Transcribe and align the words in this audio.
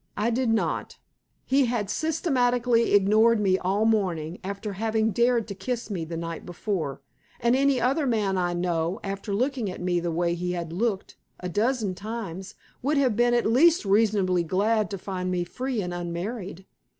I 0.17 0.31
did 0.31 0.49
not; 0.49 0.97
he 1.45 1.65
had 1.65 1.87
systematically 1.91 2.93
ignored 2.95 3.39
me 3.39 3.59
all 3.59 3.85
morning, 3.85 4.39
after 4.43 4.73
having 4.73 5.11
dared 5.11 5.47
to 5.47 5.53
kiss 5.53 5.91
me 5.91 6.05
the 6.05 6.17
night 6.17 6.43
before. 6.43 7.03
And 7.39 7.55
any 7.55 7.79
other 7.79 8.07
man 8.07 8.35
I 8.35 8.55
know, 8.55 8.99
after 9.03 9.31
looking 9.31 9.69
at 9.69 9.79
me 9.79 9.99
the 9.99 10.09
way 10.11 10.33
he 10.33 10.53
had 10.53 10.73
looked 10.73 11.17
a 11.39 11.49
dozen 11.49 11.93
times, 11.93 12.55
would 12.81 12.97
have 12.97 13.15
been 13.15 13.35
at 13.35 13.45
least 13.45 13.85
reasonably 13.85 14.41
glad 14.43 14.89
to 14.89 14.97
find 14.97 15.29
me 15.29 15.43
free 15.43 15.83
and 15.83 15.93
unmarried. 15.93 16.65